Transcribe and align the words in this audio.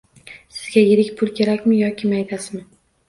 Sizga 0.59 0.83
yirik 0.85 1.11
pul 1.19 1.33
kerakmi 1.41 1.77
yoki 1.83 2.11
maydasimi? 2.15 2.65